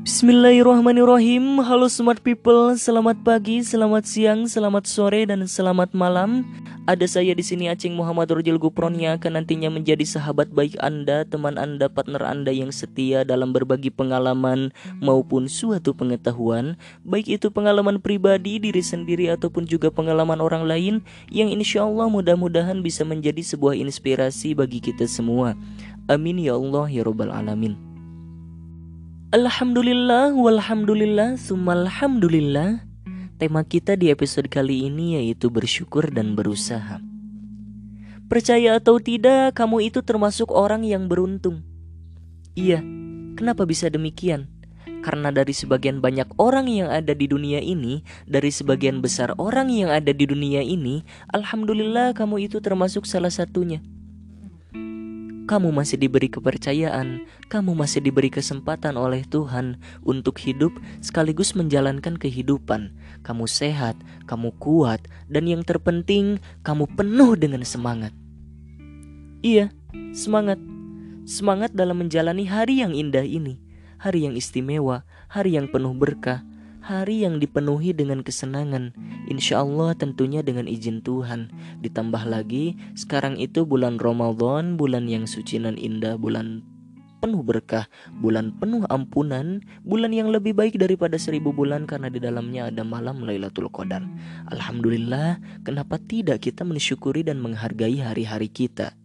Bismillahirrahmanirrahim. 0.00 1.60
Halo 1.60 1.84
smart 1.84 2.24
people, 2.24 2.72
selamat 2.72 3.20
pagi, 3.20 3.60
selamat 3.60 4.08
siang, 4.08 4.48
selamat 4.48 4.88
sore, 4.88 5.28
dan 5.28 5.44
selamat 5.44 5.92
malam. 5.92 6.40
Ada 6.88 7.20
saya 7.20 7.36
di 7.36 7.44
sini 7.44 7.68
Aceng 7.68 7.92
Muhammad 7.92 8.32
Rojil 8.32 8.56
Gupron 8.56 8.96
yang 8.96 9.20
akan 9.20 9.36
nantinya 9.36 9.68
menjadi 9.68 10.00
sahabat 10.08 10.56
baik 10.56 10.80
Anda, 10.80 11.28
teman 11.28 11.60
Anda, 11.60 11.92
partner 11.92 12.24
Anda 12.24 12.48
yang 12.48 12.72
setia 12.72 13.28
dalam 13.28 13.52
berbagi 13.52 13.92
pengalaman 13.92 14.72
maupun 15.04 15.52
suatu 15.52 15.92
pengetahuan. 15.92 16.80
Baik 17.04 17.36
itu 17.36 17.52
pengalaman 17.52 18.00
pribadi, 18.00 18.56
diri 18.56 18.80
sendiri, 18.80 19.28
ataupun 19.28 19.68
juga 19.68 19.92
pengalaman 19.92 20.40
orang 20.40 20.64
lain 20.64 21.04
Yang 21.28 21.60
insya 21.60 21.84
Allah 21.84 22.08
mudah-mudahan 22.08 22.80
bisa 22.80 23.04
menjadi 23.04 23.44
sebuah 23.44 23.76
inspirasi 23.76 24.56
bagi 24.56 24.80
kita 24.80 25.04
semua. 25.04 25.52
Amin 26.08 26.40
ya 26.40 26.56
Allah 26.56 26.88
ya 26.88 27.04
Rabbal 27.04 27.36
Alamin 27.36 27.89
Alhamdulillah, 29.30 30.34
walhamdulillah, 30.34 31.38
sumalhamdulillah. 31.38 32.82
Tema 33.38 33.62
kita 33.62 33.94
di 33.94 34.10
episode 34.10 34.50
kali 34.50 34.90
ini 34.90 35.22
yaitu 35.22 35.54
bersyukur 35.54 36.10
dan 36.10 36.34
berusaha. 36.34 36.98
Percaya 38.26 38.82
atau 38.82 38.98
tidak, 38.98 39.54
kamu 39.54 39.86
itu 39.86 40.02
termasuk 40.02 40.50
orang 40.50 40.82
yang 40.82 41.06
beruntung. 41.06 41.62
Iya, 42.58 42.82
kenapa 43.38 43.70
bisa 43.70 43.86
demikian? 43.86 44.50
Karena 44.98 45.30
dari 45.30 45.54
sebagian 45.54 46.02
banyak 46.02 46.26
orang 46.34 46.66
yang 46.66 46.90
ada 46.90 47.14
di 47.14 47.30
dunia 47.30 47.62
ini, 47.62 48.02
dari 48.26 48.50
sebagian 48.50 48.98
besar 48.98 49.38
orang 49.38 49.70
yang 49.70 49.94
ada 49.94 50.10
di 50.10 50.26
dunia 50.26 50.58
ini, 50.66 51.06
alhamdulillah 51.30 52.18
kamu 52.18 52.50
itu 52.50 52.58
termasuk 52.58 53.06
salah 53.06 53.30
satunya 53.30 53.78
kamu 55.50 55.74
masih 55.74 55.98
diberi 55.98 56.30
kepercayaan, 56.30 57.26
kamu 57.50 57.74
masih 57.74 57.98
diberi 57.98 58.30
kesempatan 58.30 58.94
oleh 58.94 59.26
Tuhan 59.26 59.82
untuk 60.06 60.38
hidup 60.38 60.70
sekaligus 61.02 61.58
menjalankan 61.58 62.14
kehidupan. 62.14 62.94
Kamu 63.26 63.50
sehat, 63.50 63.98
kamu 64.30 64.54
kuat, 64.62 65.02
dan 65.26 65.50
yang 65.50 65.66
terpenting, 65.66 66.38
kamu 66.62 66.86
penuh 66.94 67.34
dengan 67.34 67.66
semangat. 67.66 68.14
Iya, 69.42 69.74
semangat. 70.14 70.62
Semangat 71.26 71.74
dalam 71.74 71.98
menjalani 71.98 72.46
hari 72.46 72.86
yang 72.86 72.94
indah 72.94 73.26
ini, 73.26 73.58
hari 73.98 74.30
yang 74.30 74.38
istimewa, 74.38 75.02
hari 75.26 75.58
yang 75.58 75.66
penuh 75.66 75.98
berkah, 75.98 76.46
hari 76.80 77.22
yang 77.28 77.38
dipenuhi 77.38 77.92
dengan 77.92 78.24
kesenangan, 78.24 78.96
insya 79.28 79.62
Allah 79.62 79.92
tentunya 79.94 80.40
dengan 80.40 80.64
izin 80.66 81.04
Tuhan. 81.04 81.52
Ditambah 81.84 82.24
lagi, 82.26 82.76
sekarang 82.96 83.36
itu 83.36 83.68
bulan 83.68 84.00
Ramadan, 84.00 84.80
bulan 84.80 85.06
yang 85.06 85.28
suci 85.28 85.60
dan 85.60 85.76
indah, 85.76 86.16
bulan 86.16 86.64
penuh 87.20 87.44
berkah, 87.44 87.84
bulan 88.16 88.56
penuh 88.56 88.88
ampunan, 88.88 89.60
bulan 89.84 90.10
yang 90.10 90.32
lebih 90.32 90.56
baik 90.56 90.80
daripada 90.80 91.20
seribu 91.20 91.52
bulan 91.52 91.84
karena 91.84 92.08
di 92.08 92.16
dalamnya 92.16 92.72
ada 92.72 92.80
malam 92.80 93.20
Lailatul 93.20 93.68
Qadar. 93.68 94.00
Alhamdulillah, 94.48 95.36
kenapa 95.62 96.00
tidak 96.00 96.48
kita 96.48 96.64
mensyukuri 96.64 97.20
dan 97.20 97.38
menghargai 97.38 98.00
hari-hari 98.00 98.48
kita? 98.48 98.96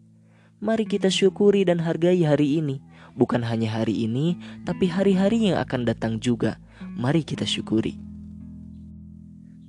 Mari 0.63 0.87
kita 0.87 1.11
syukuri 1.11 1.67
dan 1.67 1.83
hargai 1.83 2.23
hari 2.23 2.63
ini, 2.63 2.79
bukan 3.19 3.43
hanya 3.43 3.75
hari 3.75 4.07
ini, 4.07 4.39
tapi 4.63 4.87
hari-hari 4.87 5.51
yang 5.51 5.59
akan 5.59 5.83
datang 5.83 6.17
juga 6.23 6.55
mari 6.95 7.21
kita 7.21 7.43
syukuri. 7.43 7.99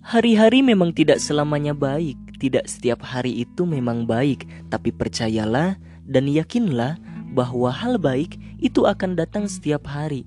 Hari-hari 0.07 0.63
memang 0.63 0.95
tidak 0.95 1.19
selamanya 1.19 1.75
baik, 1.75 2.15
tidak 2.39 2.71
setiap 2.71 3.03
hari 3.03 3.43
itu 3.43 3.67
memang 3.67 4.07
baik, 4.07 4.47
tapi 4.71 4.95
percayalah 4.95 5.75
dan 6.07 6.31
yakinlah 6.31 6.95
bahwa 7.35 7.75
hal 7.75 7.99
baik 7.99 8.39
itu 8.63 8.87
akan 8.87 9.19
datang 9.19 9.51
setiap 9.51 9.83
hari. 9.91 10.23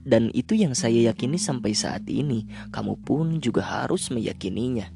Dan 0.00 0.32
itu 0.32 0.56
yang 0.56 0.72
saya 0.72 1.12
yakini 1.12 1.36
sampai 1.36 1.76
saat 1.76 2.08
ini, 2.08 2.48
kamu 2.72 2.96
pun 3.04 3.36
juga 3.44 3.60
harus 3.60 4.08
meyakininya. 4.08 4.88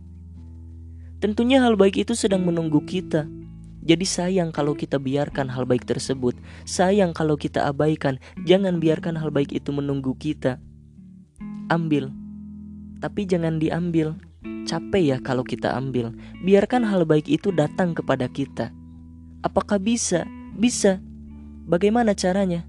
Tentunya 1.20 1.60
hal 1.60 1.76
baik 1.76 2.00
itu 2.08 2.16
sedang 2.16 2.48
menunggu 2.48 2.80
kita, 2.88 3.28
jadi 3.84 4.08
sayang 4.08 4.48
kalau 4.48 4.72
kita 4.72 4.96
biarkan 4.96 5.52
hal 5.52 5.68
baik 5.68 5.84
tersebut. 5.84 6.32
Sayang 6.64 7.12
kalau 7.12 7.36
kita 7.36 7.68
abaikan. 7.68 8.16
Jangan 8.48 8.80
biarkan 8.80 9.12
hal 9.12 9.28
baik 9.28 9.52
itu 9.52 9.76
menunggu 9.76 10.16
kita. 10.16 10.56
Ambil. 11.68 12.08
Tapi 13.04 13.28
jangan 13.28 13.60
diambil. 13.60 14.16
Capek 14.64 15.04
ya 15.04 15.16
kalau 15.20 15.44
kita 15.44 15.76
ambil. 15.76 16.16
Biarkan 16.40 16.80
hal 16.88 17.04
baik 17.04 17.28
itu 17.28 17.52
datang 17.52 17.92
kepada 17.92 18.24
kita. 18.32 18.72
Apakah 19.44 19.76
bisa? 19.76 20.24
Bisa. 20.56 21.04
Bagaimana 21.68 22.16
caranya? 22.16 22.64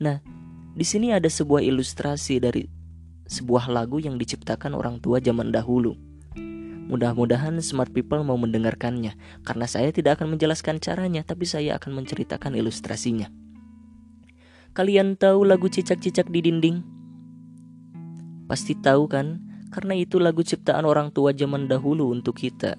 Nah, 0.00 0.24
di 0.72 0.84
sini 0.88 1.12
ada 1.12 1.28
sebuah 1.28 1.60
ilustrasi 1.60 2.40
dari 2.40 2.64
sebuah 3.28 3.68
lagu 3.68 4.00
yang 4.00 4.16
diciptakan 4.16 4.72
orang 4.72 5.04
tua 5.04 5.20
zaman 5.20 5.52
dahulu. 5.52 5.92
Mudah-mudahan 6.86 7.58
smart 7.58 7.90
people 7.90 8.22
mau 8.22 8.38
mendengarkannya, 8.38 9.18
karena 9.42 9.66
saya 9.66 9.90
tidak 9.90 10.22
akan 10.22 10.38
menjelaskan 10.38 10.78
caranya, 10.78 11.26
tapi 11.26 11.42
saya 11.42 11.74
akan 11.82 11.98
menceritakan 11.98 12.54
ilustrasinya. 12.54 13.26
Kalian 14.70 15.18
tahu 15.18 15.42
lagu 15.42 15.66
cicak-cicak 15.66 16.30
di 16.30 16.46
dinding? 16.46 16.84
Pasti 18.46 18.78
tahu 18.78 19.10
kan? 19.10 19.42
Karena 19.74 19.98
itu 19.98 20.22
lagu 20.22 20.46
ciptaan 20.46 20.86
orang 20.86 21.10
tua 21.10 21.34
zaman 21.34 21.66
dahulu 21.66 22.14
untuk 22.14 22.38
kita. 22.38 22.78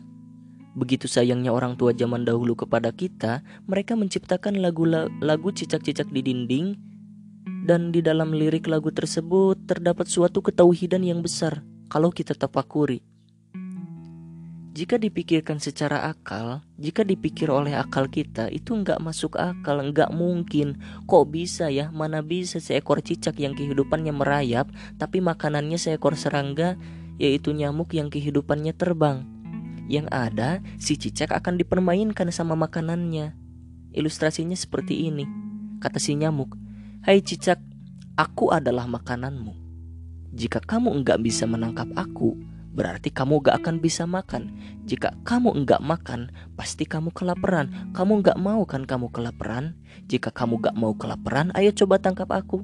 Begitu 0.78 1.09
sayangnya 1.09 1.51
orang 1.51 1.75
tua 1.75 1.91
zaman 1.91 2.24
dahulu 2.24 2.53
kepada 2.53 2.94
kita, 2.94 3.44
mereka 3.68 3.97
menciptakan 3.97 4.62
lagu-lagu 4.62 5.50
cicak-cicak 5.51 6.07
di 6.13 6.22
dinding 6.22 6.78
dan 7.66 7.91
di 7.91 8.00
dalam 8.00 8.31
lirik 8.31 8.69
lagu 8.72 8.88
tersebut 8.94 9.68
terdapat 9.68 10.07
suatu 10.07 10.39
ketauhidan 10.39 11.03
yang 11.03 11.19
besar 11.19 11.66
kalau 11.91 12.13
kita 12.13 12.38
tapakuri. 12.38 13.01
Jika 14.78 15.02
dipikirkan 15.02 15.58
secara 15.58 16.06
akal, 16.06 16.62
jika 16.78 17.02
dipikir 17.02 17.50
oleh 17.50 17.74
akal 17.74 18.06
kita, 18.06 18.46
itu 18.54 18.78
nggak 18.78 19.02
masuk 19.02 19.34
akal, 19.34 19.82
nggak 19.82 20.14
mungkin. 20.14 20.78
Kok 21.10 21.34
bisa 21.34 21.74
ya? 21.74 21.90
Mana 21.90 22.22
bisa 22.22 22.62
seekor 22.62 23.02
cicak 23.02 23.42
yang 23.42 23.58
kehidupannya 23.58 24.14
merayap, 24.14 24.70
tapi 25.02 25.18
makanannya 25.18 25.82
seekor 25.82 26.14
serangga, 26.14 26.78
yaitu 27.18 27.58
nyamuk 27.58 27.90
yang 27.98 28.14
kehidupannya 28.14 28.78
terbang. 28.78 29.26
Yang 29.90 30.14
ada, 30.14 30.62
si 30.78 30.94
cicak 30.94 31.34
akan 31.34 31.58
dipermainkan 31.58 32.30
sama 32.30 32.54
makanannya. 32.54 33.34
Ilustrasinya 33.98 34.54
seperti 34.54 35.10
ini. 35.10 35.26
Kata 35.82 35.98
si 35.98 36.14
nyamuk, 36.14 36.54
Hai 37.02 37.26
cicak, 37.26 37.58
aku 38.14 38.54
adalah 38.54 38.86
makananmu. 38.86 39.58
Jika 40.38 40.62
kamu 40.62 41.02
enggak 41.02 41.18
bisa 41.26 41.50
menangkap 41.50 41.90
aku, 41.98 42.38
berarti 42.78 43.10
kamu 43.10 43.42
gak 43.42 43.66
akan 43.66 43.82
bisa 43.82 44.06
makan. 44.06 44.54
Jika 44.86 45.18
kamu 45.26 45.66
enggak 45.66 45.82
makan, 45.82 46.30
pasti 46.54 46.86
kamu 46.86 47.10
kelaparan. 47.10 47.90
Kamu 47.98 48.22
enggak 48.22 48.38
mau 48.38 48.62
kan 48.70 48.86
kamu 48.86 49.10
kelaparan? 49.10 49.74
Jika 50.06 50.30
kamu 50.30 50.62
gak 50.62 50.78
mau 50.78 50.94
kelaparan, 50.94 51.50
ayo 51.58 51.74
coba 51.74 51.98
tangkap 51.98 52.30
aku. 52.30 52.62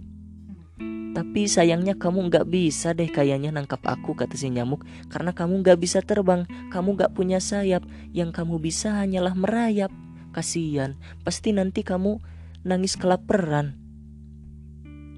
Tapi 1.13 1.45
sayangnya 1.45 1.93
kamu 1.93 2.25
nggak 2.25 2.49
bisa 2.49 2.97
deh 2.97 3.05
kayaknya 3.05 3.53
nangkap 3.53 3.85
aku 3.85 4.17
kata 4.17 4.33
si 4.33 4.49
nyamuk 4.49 4.81
Karena 5.13 5.29
kamu 5.29 5.61
nggak 5.61 5.77
bisa 5.77 6.01
terbang, 6.01 6.49
kamu 6.73 6.97
nggak 6.97 7.13
punya 7.13 7.37
sayap 7.37 7.85
Yang 8.17 8.33
kamu 8.33 8.57
bisa 8.57 8.97
hanyalah 8.97 9.37
merayap 9.37 9.93
Kasian, 10.33 10.97
pasti 11.21 11.53
nanti 11.53 11.85
kamu 11.85 12.17
nangis 12.65 12.97
kelaparan 12.97 13.77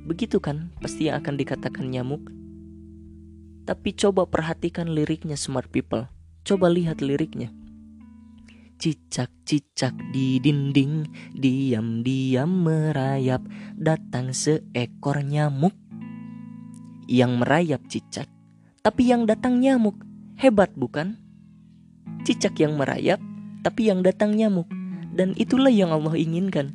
Begitu 0.03 0.43
kan 0.43 0.75
pasti 0.83 1.07
yang 1.07 1.23
akan 1.23 1.39
dikatakan 1.39 1.87
nyamuk 1.87 2.27
tapi 3.65 3.97
coba 3.97 4.29
perhatikan 4.29 4.93
liriknya 4.93 5.33
smart 5.35 5.67
people. 5.73 6.05
Coba 6.45 6.69
lihat 6.69 7.01
liriknya. 7.01 7.49
Cicak-cicak 8.77 9.97
di 10.13 10.37
dinding, 10.37 11.09
diam-diam 11.33 12.47
merayap, 12.47 13.41
datang 13.73 14.31
seekor 14.31 15.25
nyamuk. 15.25 15.73
Yang 17.09 17.31
merayap 17.41 17.81
cicak, 17.89 18.29
tapi 18.85 19.09
yang 19.09 19.25
datang 19.25 19.57
nyamuk. 19.61 19.97
Hebat 20.37 20.73
bukan? 20.77 21.17
Cicak 22.25 22.57
yang 22.61 22.77
merayap, 22.77 23.21
tapi 23.65 23.89
yang 23.89 24.05
datang 24.05 24.37
nyamuk. 24.37 24.69
Dan 25.15 25.33
itulah 25.39 25.73
yang 25.73 25.89
Allah 25.89 26.13
inginkan. 26.13 26.73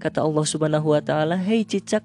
Kata 0.00 0.24
Allah 0.24 0.44
Subhanahu 0.44 0.92
wa 0.94 1.00
taala, 1.00 1.36
"Hei 1.40 1.64
cicak, 1.64 2.04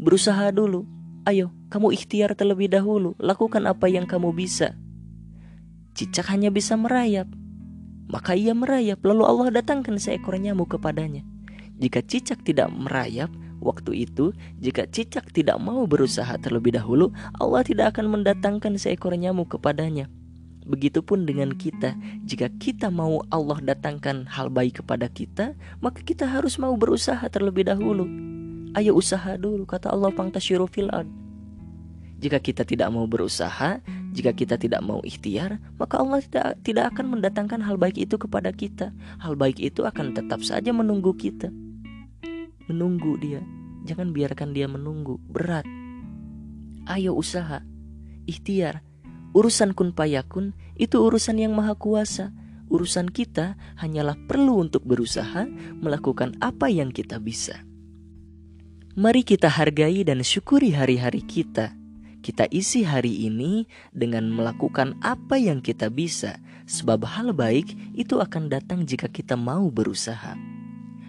berusaha 0.00 0.50
dulu 0.50 0.88
Ayo, 1.22 1.54
kamu 1.72 1.96
ikhtiar 1.96 2.36
terlebih 2.36 2.68
dahulu, 2.68 3.16
lakukan 3.16 3.64
apa 3.64 3.88
yang 3.88 4.04
kamu 4.04 4.36
bisa. 4.36 4.76
Cicak 5.96 6.28
hanya 6.28 6.52
bisa 6.52 6.76
merayap. 6.76 7.24
Maka 8.12 8.36
ia 8.36 8.52
merayap, 8.52 9.00
lalu 9.00 9.24
Allah 9.24 9.48
datangkan 9.48 9.96
seekor 9.96 10.36
nyamuk 10.36 10.76
kepadanya. 10.76 11.24
Jika 11.80 12.04
cicak 12.04 12.44
tidak 12.44 12.68
merayap, 12.76 13.32
waktu 13.64 14.04
itu, 14.04 14.36
jika 14.60 14.84
cicak 14.84 15.32
tidak 15.32 15.56
mau 15.64 15.88
berusaha 15.88 16.36
terlebih 16.44 16.76
dahulu, 16.76 17.08
Allah 17.40 17.64
tidak 17.64 17.96
akan 17.96 18.20
mendatangkan 18.20 18.76
seekor 18.76 19.16
nyamuk 19.16 19.56
kepadanya. 19.56 20.12
Begitupun 20.68 21.24
dengan 21.24 21.56
kita, 21.56 21.96
jika 22.28 22.52
kita 22.60 22.92
mau 22.92 23.24
Allah 23.32 23.64
datangkan 23.64 24.28
hal 24.28 24.52
baik 24.52 24.84
kepada 24.84 25.08
kita, 25.08 25.56
maka 25.80 26.04
kita 26.04 26.28
harus 26.28 26.60
mau 26.60 26.76
berusaha 26.76 27.24
terlebih 27.32 27.64
dahulu. 27.64 28.04
Ayo 28.76 28.92
usaha 28.92 29.40
dulu 29.40 29.64
kata 29.64 29.88
Allah 29.88 30.12
pangtasyiru 30.12 30.68
ard. 30.92 31.21
Jika 32.22 32.38
kita 32.38 32.62
tidak 32.62 32.94
mau 32.94 33.10
berusaha, 33.10 33.82
jika 34.14 34.30
kita 34.30 34.54
tidak 34.54 34.78
mau 34.86 35.02
ikhtiar, 35.02 35.58
maka 35.74 35.98
Allah 35.98 36.22
tidak 36.22 36.54
tidak 36.62 36.84
akan 36.94 37.18
mendatangkan 37.18 37.58
hal 37.66 37.74
baik 37.74 37.98
itu 37.98 38.14
kepada 38.14 38.54
kita. 38.54 38.94
Hal 39.18 39.34
baik 39.34 39.58
itu 39.58 39.82
akan 39.82 40.14
tetap 40.14 40.38
saja 40.46 40.70
menunggu 40.70 41.18
kita. 41.18 41.50
Menunggu 42.70 43.18
dia. 43.18 43.42
Jangan 43.90 44.14
biarkan 44.14 44.54
dia 44.54 44.70
menunggu, 44.70 45.18
berat. 45.26 45.66
Ayo 46.86 47.18
usaha, 47.18 47.66
ikhtiar. 48.30 48.86
Urusan 49.34 49.74
kun 49.74 49.90
payakun 49.90 50.54
itu 50.78 51.02
urusan 51.02 51.42
yang 51.42 51.58
maha 51.58 51.74
kuasa. 51.74 52.30
Urusan 52.70 53.10
kita 53.10 53.58
hanyalah 53.82 54.14
perlu 54.30 54.62
untuk 54.62 54.86
berusaha 54.86 55.50
melakukan 55.82 56.38
apa 56.38 56.70
yang 56.70 56.94
kita 56.94 57.18
bisa. 57.18 57.66
Mari 58.94 59.26
kita 59.26 59.50
hargai 59.50 60.06
dan 60.06 60.22
syukuri 60.22 60.70
hari-hari 60.70 61.26
kita 61.26 61.81
kita 62.22 62.46
isi 62.54 62.86
hari 62.86 63.26
ini 63.26 63.66
dengan 63.90 64.30
melakukan 64.30 64.94
apa 65.02 65.34
yang 65.34 65.58
kita 65.58 65.90
bisa, 65.90 66.38
sebab 66.70 67.02
hal 67.02 67.34
baik 67.34 67.74
itu 67.98 68.22
akan 68.22 68.46
datang 68.46 68.86
jika 68.86 69.10
kita 69.10 69.34
mau 69.34 69.66
berusaha. 69.68 70.38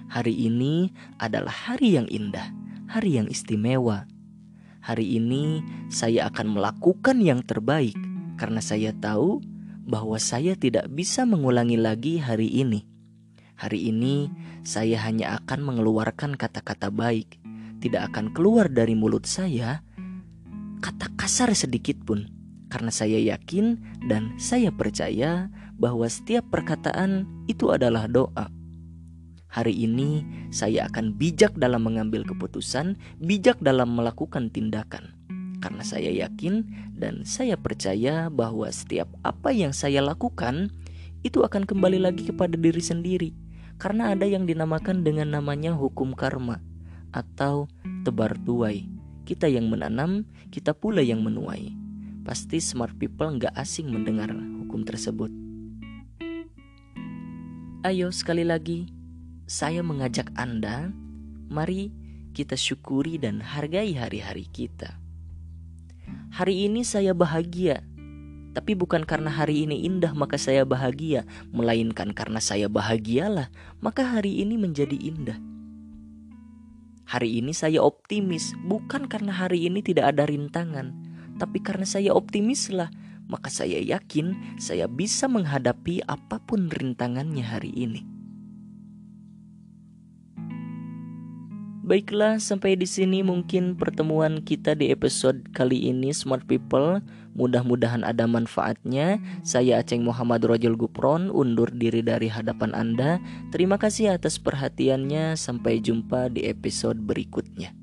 Hari 0.09 0.33
ini 0.33 0.89
adalah 1.21 1.53
hari 1.53 2.01
yang 2.01 2.09
indah, 2.09 2.49
hari 2.89 3.21
yang 3.21 3.29
istimewa. 3.29 4.09
Hari 4.81 5.21
ini 5.21 5.61
saya 5.93 6.27
akan 6.33 6.57
melakukan 6.57 7.21
yang 7.21 7.45
terbaik 7.45 7.95
karena 8.35 8.59
saya 8.59 8.91
tahu 8.97 9.39
bahwa 9.85 10.17
saya 10.17 10.57
tidak 10.57 10.89
bisa 10.91 11.23
mengulangi 11.29 11.77
lagi 11.77 12.17
hari 12.17 12.49
ini. 12.49 12.89
Hari 13.53 13.93
ini 13.93 14.33
saya 14.65 14.97
hanya 15.05 15.37
akan 15.39 15.61
mengeluarkan 15.61 16.35
kata-kata 16.35 16.89
baik, 16.89 17.37
tidak 17.79 18.11
akan 18.11 18.33
keluar 18.33 18.65
dari 18.67 18.97
mulut 18.97 19.29
saya 19.29 19.85
kata 20.83 21.07
kasar 21.15 21.55
sedikit 21.55 21.95
pun, 22.03 22.27
karena 22.67 22.91
saya 22.91 23.15
yakin 23.15 23.79
dan 24.11 24.35
saya 24.35 24.67
percaya 24.67 25.47
bahwa 25.79 26.03
setiap 26.11 26.43
perkataan 26.51 27.23
itu 27.47 27.71
adalah 27.71 28.11
doa. 28.11 28.51
Hari 29.47 29.71
ini 29.71 30.27
saya 30.51 30.91
akan 30.91 31.15
bijak 31.15 31.55
dalam 31.55 31.87
mengambil 31.87 32.27
keputusan, 32.27 32.99
bijak 33.23 33.55
dalam 33.63 33.95
melakukan 33.95 34.51
tindakan. 34.51 35.15
Karena 35.63 35.79
saya 35.87 36.11
yakin 36.11 36.67
dan 36.99 37.23
saya 37.23 37.55
percaya 37.55 38.27
bahwa 38.27 38.67
setiap 38.67 39.07
apa 39.23 39.55
yang 39.55 39.71
saya 39.71 40.03
lakukan 40.03 40.67
itu 41.23 41.47
akan 41.47 41.63
kembali 41.63 42.03
lagi 42.03 42.27
kepada 42.27 42.59
diri 42.59 42.83
sendiri. 42.83 43.31
Karena 43.79 44.11
ada 44.11 44.27
yang 44.27 44.43
dinamakan 44.43 45.07
dengan 45.07 45.31
namanya 45.31 45.71
hukum 45.71 46.11
karma 46.11 46.59
atau 47.15 47.71
tebar 48.03 48.35
tuai 48.43 49.02
kita 49.23 49.47
yang 49.47 49.71
menanam, 49.71 50.27
kita 50.51 50.75
pula 50.75 50.99
yang 50.99 51.23
menuai. 51.23 51.71
Pasti 52.23 52.59
smart 52.59 52.95
people 52.99 53.39
nggak 53.39 53.55
asing 53.55 53.91
mendengar 53.91 54.31
hukum 54.31 54.83
tersebut. 54.83 55.31
Ayo 57.83 58.11
sekali 58.15 58.47
lagi, 58.47 58.87
saya 59.43 59.83
mengajak 59.83 60.31
Anda, 60.39 60.91
mari 61.51 61.91
kita 62.31 62.55
syukuri 62.55 63.19
dan 63.19 63.43
hargai 63.43 63.91
hari-hari 63.91 64.47
kita. 64.47 64.95
Hari 66.31 66.65
ini 66.65 66.87
saya 66.87 67.11
bahagia, 67.11 67.83
tapi 68.55 68.73
bukan 68.73 69.03
karena 69.03 69.27
hari 69.33 69.67
ini 69.67 69.83
indah 69.83 70.15
maka 70.15 70.39
saya 70.39 70.63
bahagia, 70.63 71.27
melainkan 71.51 72.15
karena 72.15 72.39
saya 72.39 72.71
bahagialah 72.71 73.51
maka 73.83 74.07
hari 74.07 74.39
ini 74.39 74.55
menjadi 74.55 74.95
indah. 74.95 75.52
Hari 77.13 77.45
ini 77.45 77.53
saya 77.53 77.77
optimis 77.85 78.57
bukan 78.65 79.05
karena 79.05 79.29
hari 79.29 79.69
ini 79.69 79.85
tidak 79.85 80.17
ada 80.17 80.25
rintangan, 80.25 80.97
tapi 81.37 81.61
karena 81.61 81.85
saya 81.85 82.09
optimislah, 82.09 82.89
maka 83.29 83.53
saya 83.53 83.77
yakin 83.77 84.57
saya 84.57 84.89
bisa 84.89 85.29
menghadapi 85.29 86.01
apa 86.09 86.41
pun 86.41 86.73
rintangannya 86.73 87.45
hari 87.45 87.69
ini. 87.77 88.12
Baiklah, 91.83 92.39
sampai 92.39 92.79
di 92.79 92.87
sini 92.87 93.27
mungkin 93.27 93.75
pertemuan 93.75 94.39
kita 94.39 94.71
di 94.71 94.87
episode 94.87 95.43
kali 95.51 95.91
ini 95.91 96.15
Smart 96.15 96.47
People. 96.47 97.03
Mudah-mudahan 97.35 98.07
ada 98.07 98.23
manfaatnya. 98.23 99.19
Saya 99.43 99.83
Aceng 99.83 100.07
Muhammad 100.07 100.47
Rojul 100.47 100.79
Gupron 100.79 101.27
undur 101.27 101.67
diri 101.75 101.99
dari 101.99 102.31
hadapan 102.31 102.71
Anda. 102.71 103.19
Terima 103.51 103.75
kasih 103.75 104.15
atas 104.15 104.39
perhatiannya. 104.39 105.35
Sampai 105.35 105.83
jumpa 105.83 106.31
di 106.31 106.47
episode 106.47 107.03
berikutnya. 107.03 107.82